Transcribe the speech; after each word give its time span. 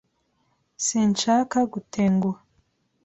Sinshaka 0.85 1.57
gutenguha. 1.73 2.39